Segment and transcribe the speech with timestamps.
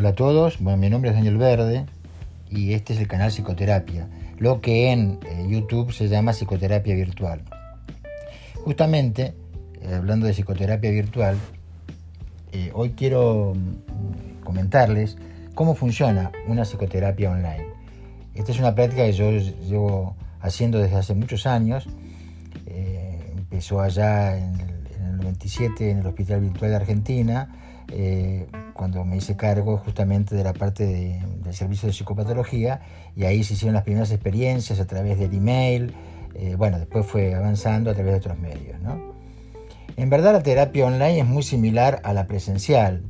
[0.00, 1.84] Hola a todos, bueno, mi nombre es Daniel Verde
[2.48, 4.08] y este es el canal Psicoterapia,
[4.38, 7.42] lo que en eh, YouTube se llama Psicoterapia Virtual.
[8.64, 9.34] Justamente,
[9.82, 11.36] eh, hablando de psicoterapia virtual,
[12.52, 15.18] eh, hoy quiero mm, comentarles
[15.54, 17.66] cómo funciona una psicoterapia online.
[18.34, 21.86] Esta es una práctica que yo llevo haciendo desde hace muchos años.
[22.66, 27.48] empezó allá en el, en el 97 en el Hospital Virtual de Argentina
[27.92, 32.80] eh, cuando me hice cargo justamente de la parte del servicio de psicopatología
[33.16, 35.92] y ahí se hicieron las primeras experiencias a través del email,
[36.34, 38.78] eh, bueno, después fue avanzando a través de otros medios.
[39.96, 43.02] En verdad la terapia online es muy similar a la presencial.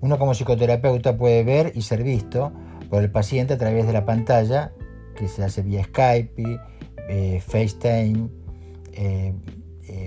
[0.00, 2.52] Uno como psicoterapeuta puede ver y ser visto
[2.90, 4.72] por el paciente a través de la pantalla
[5.16, 6.60] que se hace vía Skype,
[7.08, 8.28] eh, FaceTime,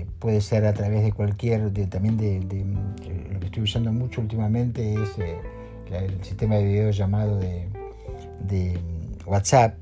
[0.00, 2.40] eh, puede ser a través de cualquier, también de,
[3.32, 5.38] lo que estoy usando mucho últimamente es eh,
[5.90, 7.68] el sistema de video llamado de,
[9.26, 9.76] WhatsApp.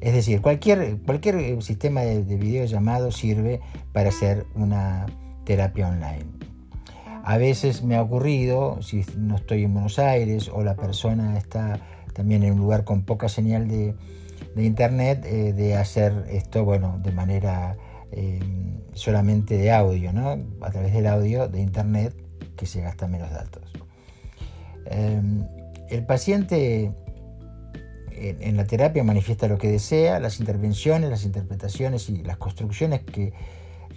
[0.00, 3.60] Es decir, cualquier, cualquier eh, sistema de, de video llamado sirve
[3.92, 5.06] para hacer una
[5.44, 6.24] terapia online.
[7.24, 11.80] A veces me ha ocurrido, si no estoy en Buenos Aires o la persona está
[12.14, 13.94] también en un lugar con poca señal de,
[14.56, 17.76] internet, de hacer esto, bueno, de manera
[18.92, 20.38] solamente de audio, ¿no?
[20.62, 22.14] a través del audio de Internet
[22.56, 23.72] que se gasta menos datos.
[24.86, 25.46] Em,
[25.88, 26.92] el paciente
[28.12, 33.32] en, la terapia manifiesta lo que desea, las intervenciones, las interpretaciones y las construcciones que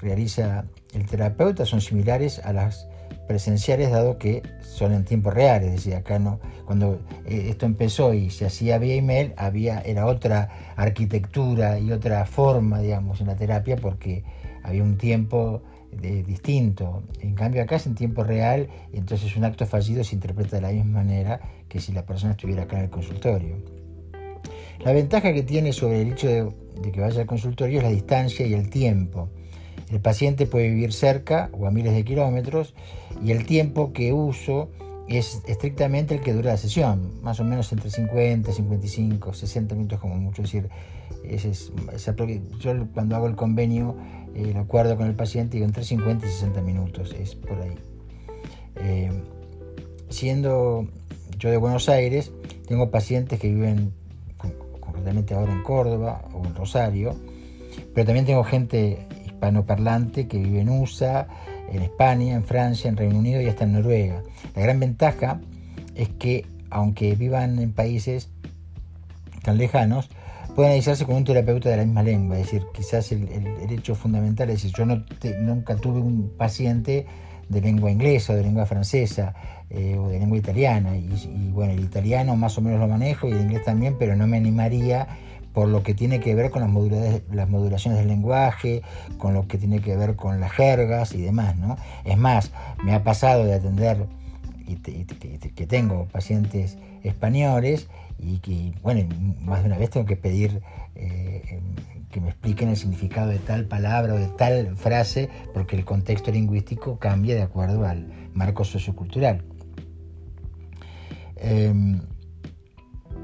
[0.02, 2.88] realiza el terapeuta son similares a las
[3.28, 8.14] presenciales dado que son en tiempo real, es decir, acá no, cuando eh, esto empezó
[8.14, 13.36] y se hacía vía email, había, era otra arquitectura y otra forma, digamos, en la
[13.36, 14.24] terapia porque
[14.64, 15.62] había un tiempo
[15.92, 17.04] de, distinto.
[17.22, 20.62] En cambio acá es en tiempo real y entonces un acto fallido se interpreta de
[20.62, 23.58] la misma manera que si la persona estuviera acá en el consultorio.
[24.80, 28.46] La ventaja que tiene sobre el hecho de, que vaya al consultorio es la distancia
[28.46, 29.30] y el tiempo.
[29.90, 32.74] El paciente puede vivir cerca o a miles de kilómetros
[33.24, 34.70] y el tiempo que uso
[35.08, 40.00] es estrictamente el que dura la sesión, más o menos entre 50, 55, 60 minutos
[40.00, 40.44] como mucho.
[40.44, 40.70] decir,
[41.24, 41.72] es,
[42.60, 43.96] yo cuando hago el convenio
[44.36, 47.76] el acuerdo con el paciente digo entre 50 y 60 minutos, es por ahí.
[48.76, 49.12] Eh,
[50.10, 50.88] siendo
[51.38, 52.32] yo de Buenos Aires,
[52.68, 53.94] tengo pacientes que viven
[54.80, 57.16] concretamente ahora en Córdoba o en Rosario,
[57.94, 59.08] pero también tengo gente
[59.40, 61.28] hispanoparlante que vive en USA,
[61.72, 64.22] en España, en Francia, en Reino Unido y hasta en Noruega.
[64.54, 65.40] La gran ventaja
[65.96, 68.30] es que aunque vivan en países
[69.42, 70.10] tan lejanos,
[70.56, 72.38] pueden iniciarse con un terapeuta de la misma lengua.
[72.38, 73.28] Es decir, quizás el,
[73.70, 75.04] hecho fundamental es decir, yo no
[75.42, 77.06] nunca tuve un paciente
[77.48, 79.34] de lengua inglesa de lengua francesa
[79.72, 80.96] eh, o de lengua italiana.
[80.98, 84.28] Y, bueno, el italiano más o menos lo manejo y el inglés también, pero no
[84.28, 85.08] me animaría
[85.54, 86.70] por lo que tiene que ver con las,
[87.50, 88.82] modulaciones del lenguaje,
[89.18, 91.56] con lo que tiene que ver con las jergas y demás.
[91.58, 91.78] ¿no?
[92.06, 92.52] Es más,
[92.84, 94.06] me ha pasado de atender
[94.68, 97.88] y, que tengo pacientes españoles
[98.20, 99.08] y que, bueno,
[99.42, 100.62] más de una vez tengo que pedir
[100.96, 101.62] eh,
[102.12, 106.32] que me expliquen el significado de tal palabra o de tal frase, porque el contexto
[106.32, 109.44] lingüístico cambia de acuerdo al marco sociocultural.
[111.36, 112.02] Em,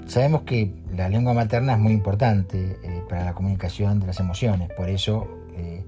[0.05, 4.69] sabemos que la lengua materna es muy importante eh, para la comunicación de las emociones,
[4.75, 5.83] por eso eh,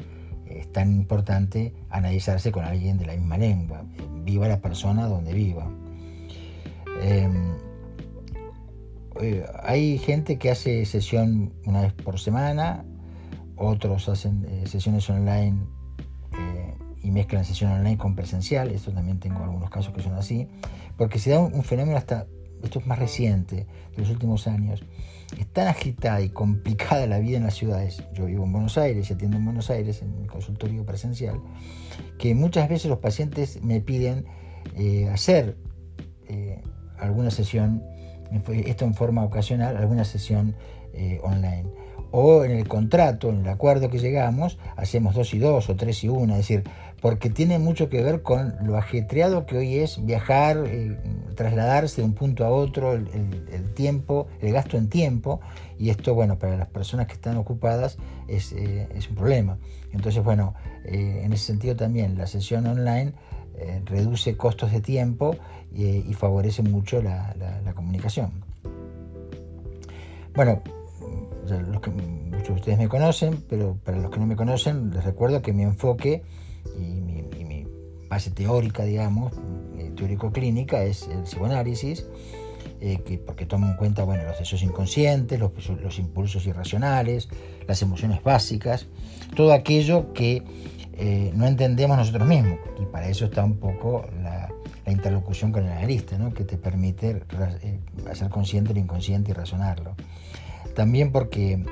[0.49, 3.83] es tan importante analizarse con alguien de la misma lengua,
[4.23, 5.67] viva la persona donde viva.
[7.01, 7.55] Em,
[9.21, 12.85] eh, hay gente que hace sesión una vez por semana,
[13.55, 15.57] otros hacen eh, sesiones online
[16.37, 20.47] eh, y mezclan sesión online con presencial, esto también tengo algunos casos que son así,
[20.97, 22.27] porque se da un, fenómeno hasta,
[22.63, 24.83] esto es más reciente, de los últimos años,
[25.37, 29.09] es tan agitada y complicada la vida en las ciudades, yo vivo en Buenos Aires
[29.09, 31.41] y atiendo en Buenos Aires en mi consultorio presencial,
[32.17, 34.25] que muchas veces los pacientes me piden
[35.11, 35.57] hacer
[36.99, 37.83] alguna sesión
[38.65, 40.55] esto en forma ocasional, alguna sesión
[40.93, 41.69] eh, online.
[42.19, 46.03] O en el contrato, en el acuerdo que llegamos, hacemos dos y dos o tres
[46.03, 46.63] y una, es decir,
[46.99, 50.97] porque tiene mucho que ver con lo ajetreado que hoy es viajar, eh,
[51.35, 55.41] trasladarse de un punto a otro, el, tiempo, el gasto en tiempo,
[55.77, 59.59] y esto, bueno, para las personas que están ocupadas es, eh, un problema.
[59.93, 60.55] Entonces, bueno,
[60.85, 63.13] en ese sentido también la sesión online
[63.85, 65.35] reduce costos de tiempo
[65.71, 67.35] y, favorece mucho la,
[67.75, 68.31] comunicación.
[70.33, 70.63] Bueno,
[71.49, 75.03] los que, muchos de ustedes me conocen, pero para los que no me conocen, les
[75.03, 76.23] recuerdo que mi enfoque
[76.77, 77.65] y mi,
[78.09, 79.33] base teórica, digamos,
[79.77, 82.05] eh, teórico-clínica, es el psicoanálisis.
[82.79, 85.51] que, porque toma en cuenta bueno, los deseos inconscientes, los,
[85.81, 87.27] los, impulsos irracionales,
[87.67, 88.87] las emociones básicas,
[89.35, 90.43] todo aquello que
[91.33, 92.59] no entendemos nosotros mismos.
[92.81, 94.49] Y para eso está un poco la,
[94.87, 96.33] la interlocución con el analista, ¿no?
[96.33, 97.21] que te permite
[98.09, 99.95] hacer consciente lo inconsciente y razonarlo.
[100.75, 101.63] También porque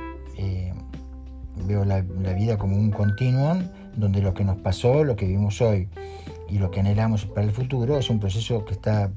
[1.63, 3.63] veo la, vida como un continuum
[3.95, 5.87] donde lo que nos pasó, lo que vivimos hoy
[6.49, 9.11] y lo que anhelamos para el futuro es un proceso que está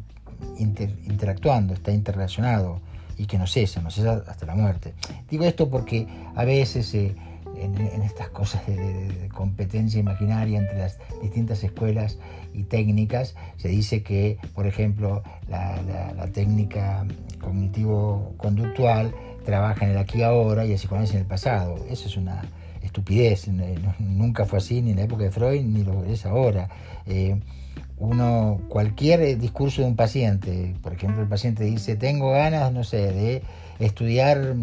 [0.59, 2.81] interactuando, está interrelacionado
[3.17, 4.95] y que no cesa, no cesa hasta la muerte.
[5.29, 6.07] Digo esto porque
[6.37, 7.15] a veces eh,
[7.57, 12.19] en, estas cosas de, competencia imaginaria entre las distintas escuelas
[12.55, 15.83] y técnicas se dice que, por ejemplo, la,
[16.17, 17.05] la técnica
[17.41, 19.13] cognitivo-conductual
[19.49, 21.77] trabaja en el aquí ahora y el psicoanálisis en el pasado.
[21.89, 22.43] Eso es una
[22.83, 23.49] estupidez,
[23.99, 26.69] nunca fue así ni en la época de Freud ni lo es ahora.
[27.07, 27.41] Eh,
[27.97, 33.11] uno, cualquier discurso de un paciente, por ejemplo, el paciente dice, tengo ganas, no sé,
[33.11, 33.43] de
[33.79, 34.55] estudiar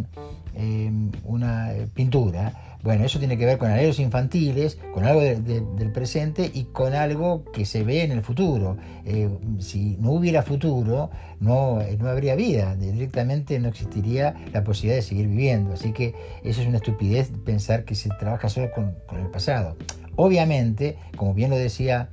[0.53, 0.91] eh,
[1.23, 6.65] una pintura, bueno, eso tiene que ver con anhelos infantiles, con algo del presente y
[6.65, 8.77] con algo que se ve en el futuro.
[9.05, 9.27] Eh,
[9.57, 11.09] si no hubiera futuro,
[11.39, 15.73] no, no habría vida, directamente no existiría la posibilidad de seguir viviendo.
[15.73, 19.77] Así que eso es una estupidez pensar que se trabaja solo con, el pasado.
[20.15, 22.09] Obviamente, como bien lo decía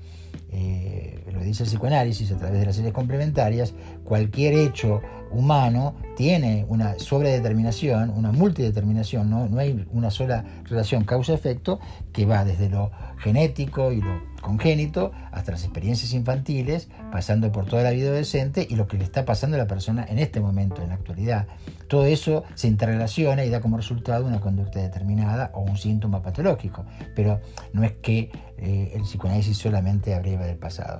[0.51, 3.75] eh, lo dice el psicoanálisis a través de las series complementarias,
[4.05, 9.49] cualquier hecho humano tiene una sobredeterminación, una multideterminación, ¿no?
[9.49, 11.81] no hay una sola relación causa-efecto
[12.12, 17.82] que va desde lo genético y lo congénito hasta las experiencias infantiles, pasando por toda
[17.82, 20.82] la vida adolescente y lo que le está pasando a la persona en este momento,
[20.82, 21.46] en la actualidad.
[21.88, 26.85] Todo eso se interrelaciona y da como resultado una conducta determinada o un síntoma patológico,
[27.14, 27.40] pero
[27.73, 30.99] no es que eh, el psicoanálisis solamente abreva del pasado.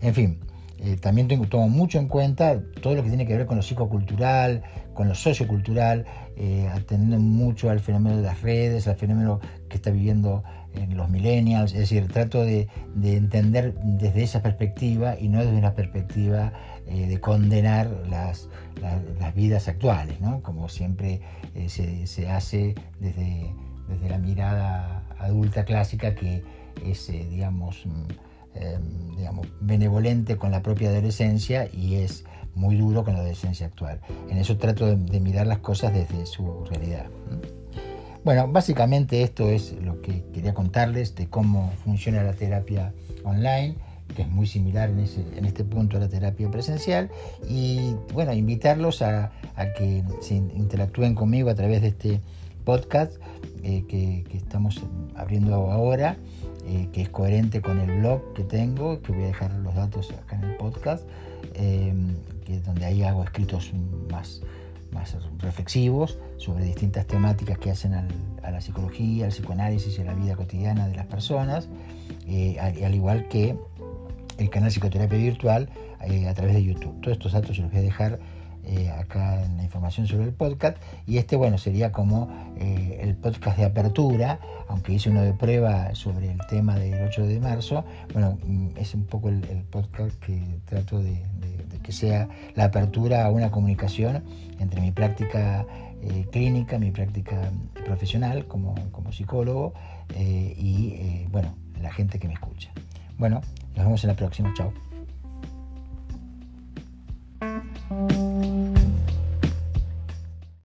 [0.00, 0.38] En fin,
[0.80, 3.62] eh, también tengo, tomo mucho en cuenta todo lo que tiene que ver con lo
[3.62, 4.62] psicocultural,
[4.94, 6.04] con lo sociocultural,
[6.36, 10.44] eh, atendiendo mucho al fenómeno de las redes, al fenómeno que está viviendo
[10.74, 12.68] en los millennials, es decir, trato de,
[13.02, 16.52] entender desde esa perspectiva y no desde una perspectiva
[16.86, 18.48] eh, de condenar las,
[19.34, 20.40] vidas actuales, ¿no?
[20.42, 21.20] como siempre
[21.66, 23.52] se, hace desde,
[23.88, 26.44] desde la mirada adulta clásica que
[26.84, 27.84] es, digamos,
[28.60, 32.24] Em, digamos, benevolente con la propia adolescencia y es
[32.54, 34.00] muy duro con la adolescencia actual.
[34.30, 37.06] En eso trato de, mirar las cosas desde su realidad.
[38.24, 42.92] Bueno, básicamente esto es lo que quería contarles de cómo funciona la terapia
[43.24, 43.74] online,
[44.14, 45.00] que es muy similar en,
[45.36, 47.10] en este punto a la terapia presencial,
[47.48, 49.32] y bueno, invitarlos a,
[49.76, 52.20] que interactúen conmigo a través de este
[52.64, 53.16] podcast
[53.62, 54.82] eh, que, que estamos
[55.14, 56.16] abriendo ahora
[56.70, 60.12] eh, que es coherente con el blog que tengo, que voy a dejar los datos
[60.12, 61.02] acá en el podcast,
[61.54, 61.94] eh,
[62.44, 63.72] que donde ahí hago escritos
[64.10, 64.42] más,
[64.92, 70.12] más reflexivos sobre distintas temáticas que hacen a la psicología, al psicoanálisis y a la
[70.14, 71.70] vida cotidiana de las personas,
[72.26, 73.56] eh, al, igual que
[74.36, 75.70] el canal Psicoterapia Virtual
[76.00, 77.00] a través de YouTube.
[77.00, 78.18] Todos estos datos se los voy a dejar
[78.70, 80.76] eh, acá en la información sobre el podcast.
[81.06, 82.28] Y este, bueno, sería como
[82.58, 87.26] eh, el podcast de apertura, aunque hice uno de prueba sobre el tema del 8
[87.26, 87.86] de marzo.
[88.12, 89.40] Bueno, mm, es un poco el,
[89.70, 91.22] podcast que trato de,
[91.82, 94.22] que sea la apertura a una comunicación
[94.58, 95.64] entre mi práctica
[96.02, 97.50] eh, clínica, mi práctica
[97.86, 99.72] profesional como, como psicólogo
[100.14, 102.70] y, bueno, la gente que me escucha.
[103.16, 103.40] Bueno,
[103.76, 104.52] nos vemos en la próxima.
[104.54, 104.87] Chao.